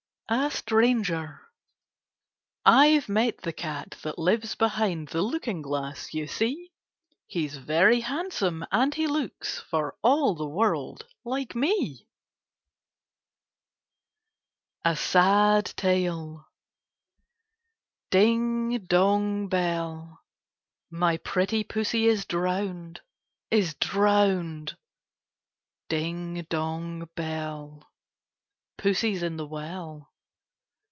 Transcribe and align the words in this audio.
A 0.33 0.49
STRANGER 0.49 1.41
I 2.65 2.97
've 2.97 3.09
met 3.09 3.41
the 3.41 3.51
cat 3.51 3.97
that 4.03 4.17
lives 4.17 4.55
behind 4.55 5.09
The 5.09 5.21
looking 5.21 5.61
glass, 5.61 6.13
you 6.13 6.25
see. 6.25 6.71
He's 7.27 7.57
very 7.57 7.99
handsome, 7.99 8.65
and 8.71 8.93
he 8.95 9.07
looks 9.07 9.59
For 9.59 9.97
all 10.01 10.33
the 10.35 10.47
world 10.47 11.05
like 11.25 11.53
me. 11.53 12.07
66 14.85 14.85
KITTENS 14.85 14.85
Am) 14.85 14.91
CATS 14.93 15.01
A 15.01 15.03
SAD 15.03 15.65
TALE 15.75 16.47
Ding, 18.09 18.85
dong, 18.85 19.49
bell! 19.49 20.21
My 20.89 21.17
pretty 21.17 21.65
pussy 21.65 22.05
is 22.05 22.23
drowned, 22.23 23.01
is 23.49 23.73
drowned! 23.73 24.77
Ding, 25.89 26.45
dong, 26.49 27.09
bell! 27.15 27.91
Pussy 28.77 29.13
's 29.17 29.23
in 29.23 29.35
the 29.35 29.45
well. 29.45 30.07